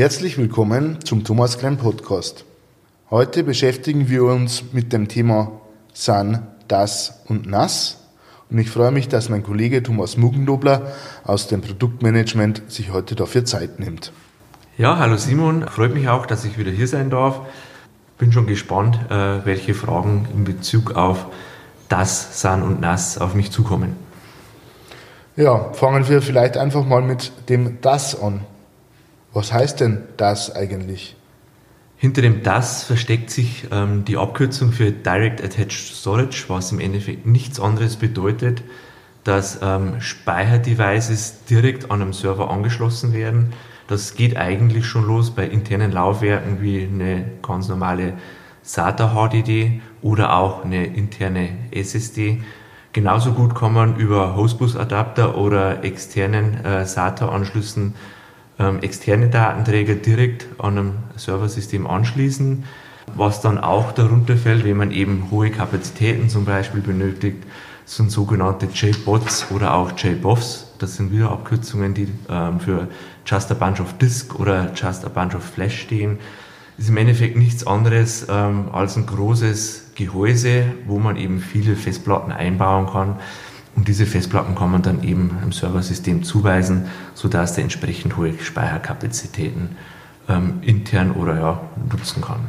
[0.00, 2.46] Herzlich willkommen zum Thomas Klein Podcast.
[3.10, 5.60] Heute beschäftigen wir uns mit dem Thema
[5.92, 7.98] San, Das und Nass.
[8.48, 13.44] Und ich freue mich, dass mein Kollege Thomas Mugendobler aus dem Produktmanagement sich heute dafür
[13.44, 14.10] Zeit nimmt.
[14.78, 15.68] Ja, hallo Simon.
[15.68, 17.42] Freut mich auch, dass ich wieder hier sein darf.
[18.16, 21.26] Bin schon gespannt, äh, welche Fragen in Bezug auf
[21.90, 23.96] das, San und Nass auf mich zukommen.
[25.36, 28.46] Ja, fangen wir vielleicht einfach mal mit dem Das an.
[29.32, 31.16] Was heißt denn das eigentlich?
[31.96, 37.26] Hinter dem DAS versteckt sich ähm, die Abkürzung für Direct Attached Storage, was im Endeffekt
[37.26, 38.62] nichts anderes bedeutet,
[39.22, 43.52] dass ähm, Speicherdevices direkt an einem Server angeschlossen werden.
[43.86, 48.14] Das geht eigentlich schon los bei internen Laufwerken wie eine ganz normale
[48.62, 52.42] SATA HDD oder auch eine interne SSD.
[52.92, 57.94] Genauso gut kann man über Hostbus Adapter oder externen äh, SATA-Anschlüssen
[58.60, 62.64] ähm, externe Datenträger direkt an einem Serversystem anschließen.
[63.16, 67.42] Was dann auch darunter fällt, wenn man eben hohe Kapazitäten zum Beispiel benötigt,
[67.86, 70.74] sind sogenannte JBots oder auch JBOFs.
[70.78, 72.86] Das sind wieder Abkürzungen, die ähm, für
[73.26, 76.18] Just a Bunch of Disk oder Just a Bunch of Flash stehen.
[76.78, 82.30] Ist im Endeffekt nichts anderes ähm, als ein großes Gehäuse, wo man eben viele Festplatten
[82.30, 83.16] einbauen kann
[83.76, 89.76] und diese Festplatten kann man dann eben im Serversystem zuweisen, sodass der entsprechend hohe Speicherkapazitäten
[90.28, 91.60] ähm, intern oder ja,
[91.90, 92.40] nutzen kann.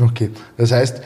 [0.00, 1.02] Okay, das heißt,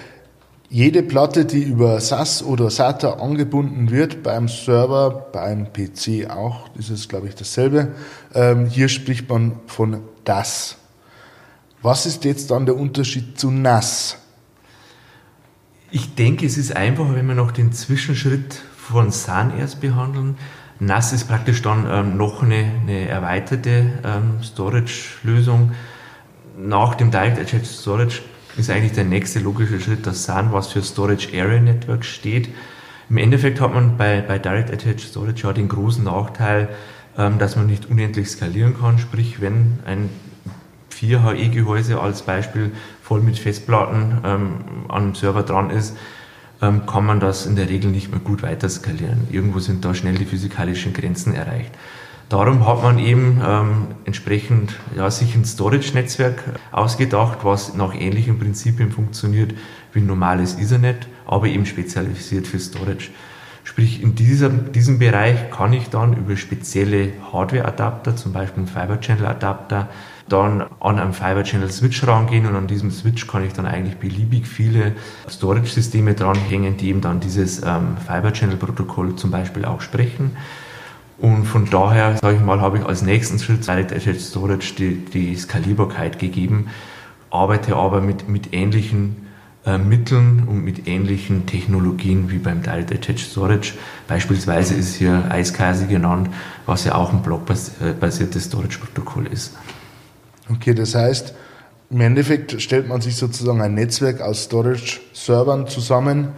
[0.69, 6.89] jede Platte, die über SAS oder SATA angebunden wird, beim Server, beim PC auch, ist
[6.89, 7.95] es, glaube ich, dasselbe.
[8.35, 10.77] Ähm, hier spricht man von DAS.
[11.83, 14.17] Was ist jetzt dann der Unterschied zu NAS?
[15.91, 20.36] Ich denke, es ist einfacher, wenn man noch den Zwischenschritt von SAN erst behandeln.
[20.80, 25.73] NAS ist praktisch dann ähm, noch eine, eine erweiterte ähm, Storage-Lösung.
[26.58, 28.23] Nach dem Direct Attached Storage
[28.57, 32.48] ist eigentlich der nächste logische Schritt das SAN, was für Storage Area Network steht.
[33.08, 36.68] Im Endeffekt hat man bei, bei Direct Attached Storage ja den großen Nachteil,
[37.17, 38.98] ähm, dass man nicht unendlich skalieren kann.
[38.98, 40.11] Sprich, wenn ein
[40.92, 44.51] 4HE-Gehäuse als Beispiel voll mit Festplatten ähm,
[44.89, 45.96] am Server dran ist,
[46.62, 49.27] ähm, kann man das in der Regel nicht mehr gut weiter skalieren.
[49.30, 51.73] Irgendwo sind da schnell die physikalischen Grenzen erreicht.
[52.28, 58.90] Darum hat man eben ähm, entsprechend ja, sich ein Storage-Netzwerk ausgedacht, was nach ähnlichen Prinzipien
[58.90, 59.52] funktioniert
[59.92, 63.11] wie ein normales Ethernet, aber eben spezialisiert für Storage.
[63.64, 69.89] Sprich, in dieser, diesem Bereich kann ich dann über spezielle Hardware-Adapter, zum Beispiel einen Fiber-Channel-Adapter,
[70.28, 73.96] dann an einem Fiber Channel Switch rangehen und an diesem Switch kann ich dann eigentlich
[73.96, 74.92] beliebig viele
[75.28, 80.36] Storage-Systeme dranhängen, die eben dann dieses ähm, Fiber Channel Protokoll zum Beispiel auch sprechen.
[81.18, 85.05] Und von daher, sage ich mal, habe ich als nächsten Schritt Direct Attached Storage die,
[85.05, 86.68] die Skalierbarkeit gegeben,
[87.30, 89.28] arbeite aber mit, mit ähnlichen
[89.64, 93.74] äh, Mitteln und mit ähnlichen Technologien wie beim Direct Attached Storage.
[94.08, 96.30] Beispielsweise ist hier iSCSI genannt,
[96.66, 99.56] was ja auch ein blockbasiertes Storage-Protokoll ist.
[100.51, 101.35] Okay, das heißt,
[101.91, 106.29] im Endeffekt stellt man sich sozusagen ein Netzwerk aus Storage-Servern zusammen,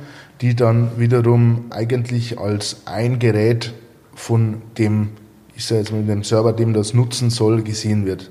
[0.40, 3.72] die dann wiederum eigentlich als ein Gerät
[4.14, 5.10] von dem,
[5.54, 8.30] ich sage jetzt mal, dem Server, dem das nutzen soll, gesehen wird.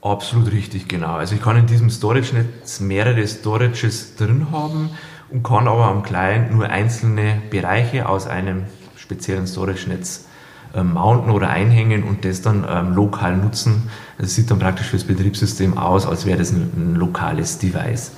[0.00, 1.14] Absolut richtig, genau.
[1.14, 4.90] Also ich kann in diesem Storage-Netz mehrere Storages drin haben
[5.30, 8.64] und kann aber am Client nur einzelne Bereiche aus einem
[8.96, 10.26] speziellen Storage-Netz
[10.74, 13.90] ähm, mounten oder einhängen und das dann ähm, lokal nutzen.
[14.18, 18.12] Das sieht dann praktisch fürs Betriebssystem aus, als wäre das ein, ein lokales Device.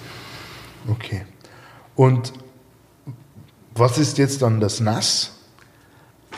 [0.89, 1.23] Okay.
[1.97, 2.33] Und
[3.75, 5.35] was ist jetzt dann das NAS?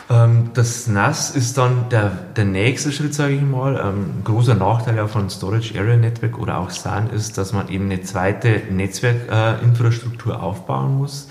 [0.08, 3.76] Ähm, das NAS ist dann der, der nächste Schritt, sage ich mal.
[3.76, 7.68] Ähm, ein großer Nachteil ja von Storage Area Network oder auch SAN ist, dass man
[7.68, 11.28] eben eine zweite Netzwerkinfrastruktur äh, aufbauen muss.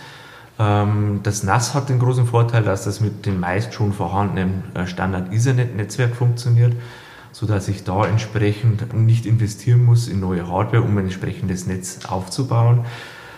[0.58, 4.88] Ähm, das NAS hat den großen Vorteil, dass das mit dem meist schon vorhandenen äh,
[4.88, 6.74] Standard Ethernet-Netzwerk funktioniert,
[7.32, 12.86] sodass ich da entsprechend nicht investieren muss in neue Hardware, um ein entsprechendes Netz aufzubauen.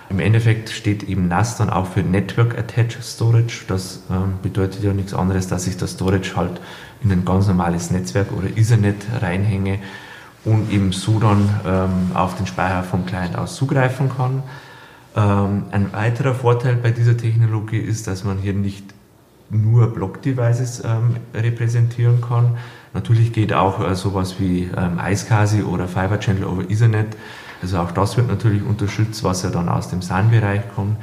[0.10, 3.66] Im Endeffekt steht eben NAS dann auch für Network Attached Storage.
[3.68, 6.62] Das ähm, bedeutet ja nichts anderes, dass ich das Storage halt
[7.04, 9.80] in ein ganz normales Netzwerk oder Ethernet reinhänge
[10.46, 14.44] und eben so dann ähm, auf den Speicher vom Client aus zugreifen kann.
[15.18, 18.86] Ähm, ein weiterer Vorteil bei dieser Technologie ist, dass man hier nicht
[19.50, 22.58] nur Block-Devices ähm, repräsentieren kann.
[22.94, 27.18] Natürlich geht auch äh, sowas wie ähm, iSCSI oder Fiber Channel over Ethernet.
[27.64, 30.98] Also auch das wird natürlich unterstützt, was ja dann aus dem SAN-Bereich kommt.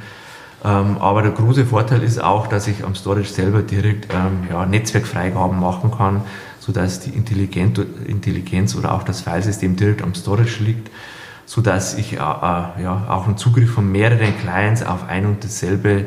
[0.63, 4.65] Ähm, aber der große Vorteil ist auch, dass ich am Storage selber direkt ähm, ja,
[4.65, 6.21] Netzwerkfreigaben machen kann,
[6.59, 10.89] sodass die Intelligenz oder auch das Filesystem direkt am Storage liegt,
[11.45, 16.05] sodass ich äh, äh, ja, auch einen Zugriff von mehreren Clients auf ein und dasselbe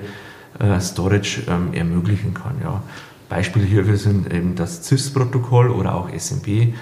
[0.58, 2.56] äh, Storage ähm, ermöglichen kann.
[2.62, 2.82] Ja.
[3.28, 6.74] Beispiele hierfür sind eben das CIS-Protokoll oder auch SMB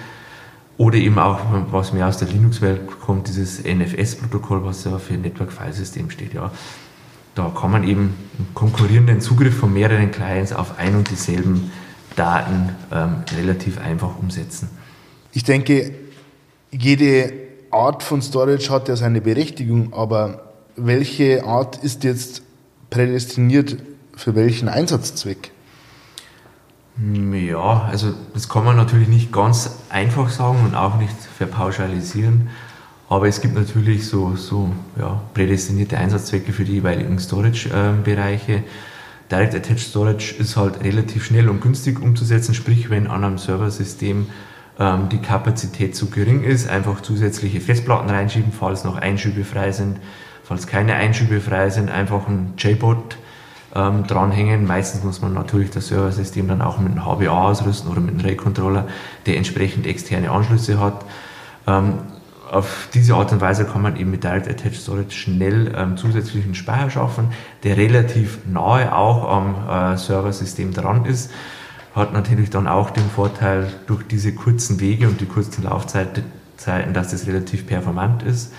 [0.77, 1.39] oder eben auch,
[1.71, 6.33] was mehr aus der Linux-Welt kommt, dieses NFS-Protokoll, was ja für Network File System steht.
[6.33, 6.51] Ja.
[7.35, 8.15] Da kann man eben
[8.53, 11.71] konkurrierenden Zugriff von mehreren Clients auf ein und dieselben
[12.15, 14.69] Daten ähm, relativ einfach umsetzen.
[15.33, 15.93] Ich denke,
[16.71, 22.41] jede Art von Storage hat ja seine Berechtigung, aber welche Art ist jetzt
[22.89, 23.77] prädestiniert
[24.15, 25.51] für welchen Einsatzzweck?
[27.31, 32.49] Ja, also das kann man natürlich nicht ganz einfach sagen und auch nicht verpauschalisieren.
[33.09, 38.53] Aber es gibt natürlich so, so ja, prädestinierte Einsatzzwecke für die jeweiligen Storage-Bereiche.
[38.53, 38.63] Ähm,
[39.31, 44.27] Direct Attached Storage ist halt relativ schnell und günstig umzusetzen, sprich wenn an einem Serversystem
[44.79, 49.97] ähm, die Kapazität zu gering ist, einfach zusätzliche Festplatten reinschieben, falls noch Einschübe frei sind.
[50.43, 53.17] Falls keine Einschübe frei sind, einfach ein JBOT
[53.75, 54.65] ähm, dranhängen.
[54.65, 58.21] Meistens muss man natürlich das Serversystem dann auch mit einem HBA ausrüsten oder mit einem
[58.21, 58.87] Ray-Controller,
[59.25, 61.03] der entsprechend externe Anschlüsse hat.
[61.67, 61.99] Ähm,
[62.49, 66.55] auf diese Art und Weise kann man eben mit Direct Attached Storage schnell ähm, zusätzlichen
[66.55, 67.29] Speicher schaffen,
[67.63, 71.31] der relativ nahe auch am äh, Serversystem dran ist.
[71.97, 76.25] Hat natürlich dann auch den Vorteil durch diese kurzen Wege und die kurzen Laufzeiten,
[76.93, 78.53] dass das relativ performant ist.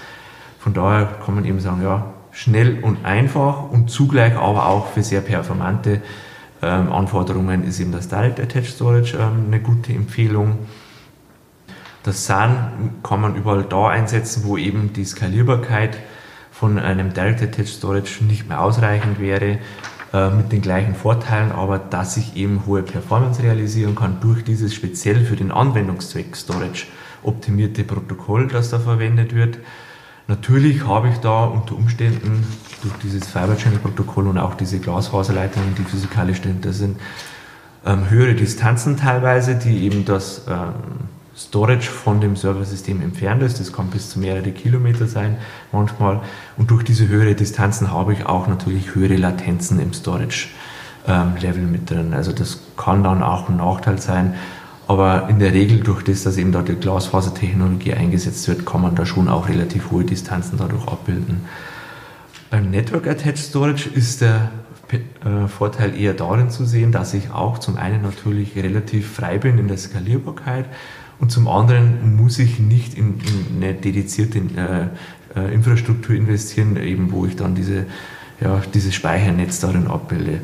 [0.58, 5.05] Von daher kann man eben sagen, ja, schnell und einfach und zugleich aber auch für
[5.05, 6.02] sehr performante
[6.62, 10.58] ähm, Anforderungen ist eben das Direct Attached Storage ähm, eine gute Empfehlung.
[12.02, 15.96] Das SAN kann man überall da einsetzen, wo eben die Skalierbarkeit
[16.50, 19.58] von einem Direct Attached Storage nicht mehr ausreichend wäre,
[20.12, 24.75] äh, mit den gleichen Vorteilen, aber dass ich eben hohe Performance realisieren kann durch dieses
[24.75, 26.87] speziell für den Anwendungszweck Storage
[27.22, 29.58] optimierte Protokoll, das da verwendet wird.
[30.26, 32.46] Natürlich habe ich da unter Umständen
[32.82, 36.99] durch dieses Fiber Channel Protokoll und auch diese Glasfaserleitungen, die physikalisch dahinter sind,
[37.84, 41.08] ähm, höhere Distanzen teilweise, die eben das ähm,
[41.38, 43.61] Storage von dem Serversystem entfernt ist.
[43.61, 45.38] Das kann bis zu mehrere Kilometer sein
[45.70, 46.20] manchmal.
[46.56, 50.49] Und durch diese höhere Distanzen habe ich auch natürlich höhere Latenzen im Storage
[51.06, 51.35] ähm,
[51.70, 52.12] mit drin.
[52.12, 54.35] Also das kann dann auch ein Nachteil sein.
[54.88, 58.96] Aber in der Regel, durch das, dass eben da die Glasfasertechnologie eingesetzt wird, kann man
[58.96, 61.43] da schon auch relativ hohe Distanzen dadurch abbilden.
[62.50, 64.50] Beim Network Attached Storage ist der
[64.91, 69.58] äh, Vorteil eher darin zu sehen, dass ich auch zum einen natürlich relativ frei bin
[69.58, 70.64] in der Skalierbarkeit
[71.20, 77.11] und zum anderen muss ich nicht in, in eine dedizierte äh, äh Infrastruktur investieren, eben
[77.12, 77.87] wo ich dann diese,
[78.41, 80.41] ja, dieses Speichernetz darin abbilde.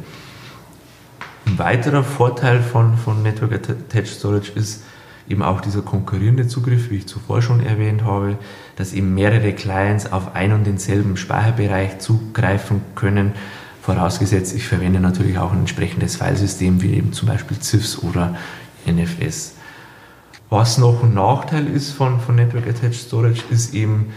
[1.47, 4.83] Ein weiterer Vorteil von, von Network Attached Storage ist
[5.29, 8.39] eben auch dieser konkurrierende Zugriff, wie ich zuvor schon erwähnt habe,
[8.77, 13.33] dass eben mehrere Clients auf ein und denselben Speicherbereich zugreifen können,
[13.83, 18.35] vorausgesetzt ich verwende natürlich auch ein entsprechendes Filesystem wie eben zum Beispiel CIFS oder
[18.87, 19.55] NFS.
[20.51, 24.13] Was noch ein Nachteil ist von, von Network Attached Storage, ist eben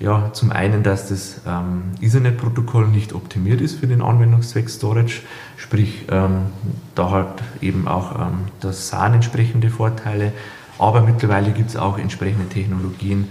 [0.00, 5.20] ja, zum einen, dass das ähm, Ethernet-Protokoll nicht optimiert ist für den Anwendungszweck Storage,
[5.58, 6.46] sprich ähm,
[6.94, 10.32] da hat eben auch ähm, das SAN entsprechende Vorteile,
[10.78, 13.30] aber mittlerweile gibt es auch entsprechende Technologien,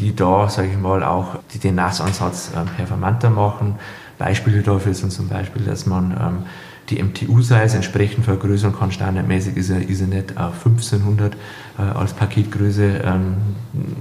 [0.00, 3.76] die da, sage ich mal, auch den NAS-Ansatz ähm, performanter machen.
[4.18, 6.42] Beispiele dafür sind zum Beispiel, dass man ähm,
[6.90, 8.92] die MTU-Size entsprechend vergrößern kann.
[8.92, 13.36] Standardmäßig ist ja Ethernet auf 1500 äh, als Paketgröße ähm,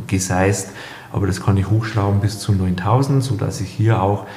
[0.07, 0.69] gesized
[1.11, 4.27] aber das kann ich hochschrauben bis zu 9000, sodass ich hier auch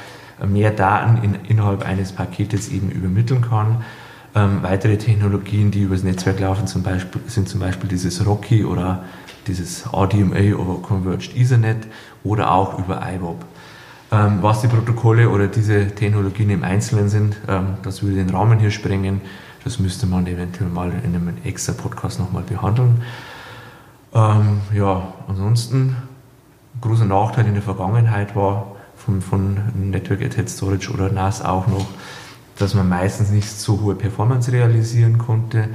[0.45, 3.83] mehr Daten in, innerhalb eines Paketes eben übermitteln kann.
[4.33, 9.03] Ähm, weitere Technologien, die übers Netzwerk laufen, zum Beispiel, sind zum Beispiel dieses Rocky oder
[9.47, 11.87] dieses RDMA over Converged Ethernet
[12.23, 13.43] oder auch über IWOP.
[14.11, 18.59] Ähm, was die Protokolle oder diese Technologien im Einzelnen sind, ähm, das würde den Rahmen
[18.59, 19.21] hier sprengen.
[19.63, 23.03] Das müsste man eventuell mal in einem extra Podcast nochmal behandeln.
[24.13, 25.95] Ähm, ja, ansonsten
[26.81, 31.87] großer Nachteil in der Vergangenheit war von, von Network Attached Storage oder NAS auch noch,
[32.57, 35.69] dass man meistens nicht so hohe Performance realisieren konnte.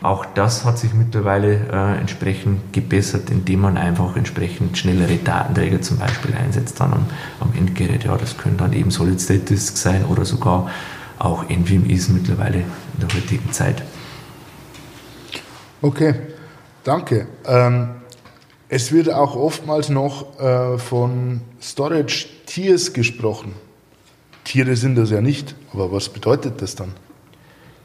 [0.00, 5.98] Auch das hat sich mittlerweile äh, entsprechend gebessert, indem man einfach entsprechend schnellere Datenträger zum
[5.98, 7.06] Beispiel einsetzt dann am,
[7.40, 8.04] am Endgerät.
[8.04, 10.70] Ja, das können dann eben Solid State Disks sein oder sogar
[11.18, 13.82] auch NVMEs mittlerweile in der heutigen Zeit.
[15.82, 16.14] Okay,
[16.84, 17.26] danke.
[17.44, 17.98] Ähm
[18.68, 23.54] es wird auch oftmals noch äh, von Storage Tiers gesprochen.
[24.44, 25.54] Tiere sind das ja nicht.
[25.72, 26.92] Aber was bedeutet das dann?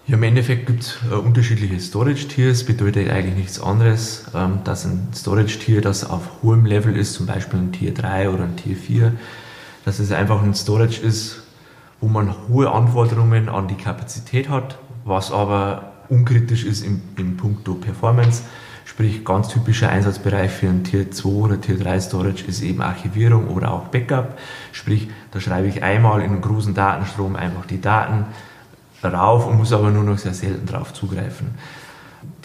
[0.06, 5.08] Ja, im Endeffekt gibt es äh, unterschiedliche Storage-Tiers, bedeutet eigentlich nichts anderes, ähm, dass ein
[5.16, 9.14] Storage-Tier, das auf hohem Level ist, zum Beispiel ein Tier 3 oder ein Tier 4,
[9.86, 11.44] dass es einfach ein Storage ist,
[12.02, 17.76] wo man hohe Anforderungen an die Kapazität hat, was aber unkritisch ist im, im Punkto
[17.76, 18.44] Performance.
[18.84, 23.48] Sprich, ganz typischer Einsatzbereich für ein Tier 2 oder Tier 3 Storage ist eben Archivierung
[23.48, 24.38] oder auch Backup.
[24.74, 28.26] Sprich, da schreibe ich einmal in einen großen Datenstrom einfach die Daten
[29.10, 31.52] rauf und muss aber nur noch sehr selten darauf zugreifen.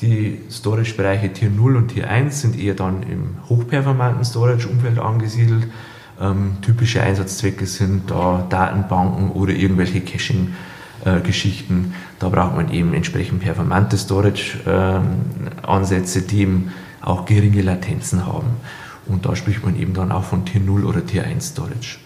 [0.00, 5.68] Die Storage-Bereiche Tier 0 und Tier 1 sind eher dann im hochperformanten Storage-Umfeld angesiedelt.
[6.20, 11.92] Ähm, typische Einsatzzwecke sind da Datenbanken oder irgendwelche Caching-Geschichten.
[12.18, 18.48] da braucht man eben entsprechend performante Storage-Ansätze, die eben auch geringe Latenzen haben.
[19.06, 21.98] Und da spricht man eben dann auch von Tier 0 oder Tier 1 Storage.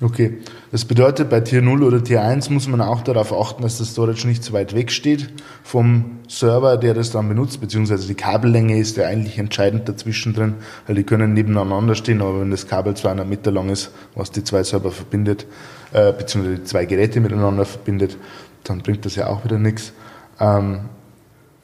[0.00, 0.38] Okay,
[0.70, 3.90] das bedeutet, bei Tier 0 oder Tier 1 muss man auch darauf achten, dass das
[3.90, 5.28] Storage nicht zu weit weg steht
[5.64, 10.54] vom Server, der das dann benutzt, beziehungsweise die Kabellänge ist ja eigentlich entscheidend dazwischen drin,
[10.86, 14.44] weil die können nebeneinander stehen, aber wenn das Kabel 200 Meter lang ist, was die
[14.44, 15.46] zwei Server verbindet,
[15.92, 18.18] äh, beziehungsweise die zwei Geräte miteinander verbindet,
[18.62, 19.92] dann bringt das ja auch wieder nichts.
[20.38, 20.82] Ähm,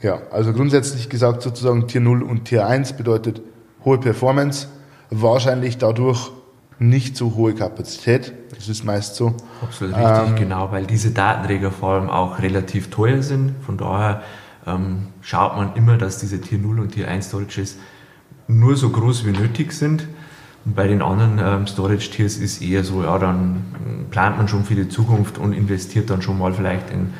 [0.02, 3.42] ja, also grundsätzlich gesagt sozusagen Tier 0 und Tier 1 bedeutet
[3.84, 4.66] hohe Performance,
[5.10, 6.32] wahrscheinlich dadurch
[6.78, 8.32] nicht so hohe Kapazität.
[8.54, 9.34] Das ist meist so.
[9.62, 13.54] Absolut richtig, ähm, genau, weil diese Datenträger vor allem auch relativ teuer sind.
[13.64, 14.22] Von daher
[14.66, 17.76] ähm, schaut man immer, dass diese Tier 0 und Tier 1 Storages
[18.48, 20.06] nur so groß wie nötig sind.
[20.64, 24.74] Und bei den anderen ähm, Storage-Tiers ist eher so, ja, dann plant man schon für
[24.74, 27.12] die Zukunft und investiert dann schon mal vielleicht in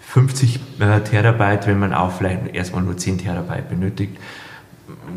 [0.00, 4.16] 50 äh, Terabyte, wenn man auch vielleicht erstmal nur 10 Terabyte benötigt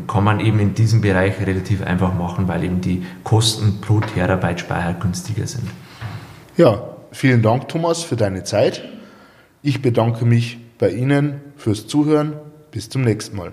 [0.06, 4.60] kann man eben in diesem Bereich relativ einfach machen, weil eben die Kosten pro Terabyte
[4.60, 5.68] Speicher günstiger sind.
[6.56, 6.82] Ja,
[7.12, 8.82] vielen Dank, Thomas, für deine Zeit.
[9.62, 12.34] Ich bedanke mich bei Ihnen fürs Zuhören.
[12.70, 13.52] Bis zum nächsten Mal.